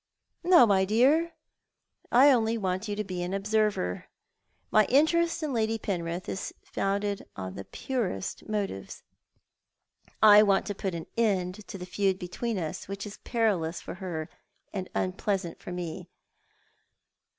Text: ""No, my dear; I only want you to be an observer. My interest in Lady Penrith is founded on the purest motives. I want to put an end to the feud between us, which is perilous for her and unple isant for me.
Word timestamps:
""No, 0.43 0.65
my 0.65 0.83
dear; 0.83 1.33
I 2.11 2.31
only 2.31 2.57
want 2.57 2.87
you 2.87 2.95
to 2.95 3.03
be 3.03 3.21
an 3.21 3.35
observer. 3.35 4.05
My 4.71 4.85
interest 4.85 5.43
in 5.43 5.53
Lady 5.53 5.77
Penrith 5.77 6.27
is 6.27 6.55
founded 6.63 7.27
on 7.35 7.53
the 7.53 7.65
purest 7.65 8.49
motives. 8.49 9.03
I 10.19 10.41
want 10.41 10.65
to 10.65 10.73
put 10.73 10.95
an 10.95 11.05
end 11.17 11.67
to 11.67 11.77
the 11.77 11.85
feud 11.85 12.17
between 12.17 12.57
us, 12.57 12.87
which 12.87 13.05
is 13.05 13.17
perilous 13.17 13.79
for 13.79 13.93
her 13.93 14.27
and 14.73 14.89
unple 14.95 15.35
isant 15.35 15.59
for 15.59 15.71
me. 15.71 16.09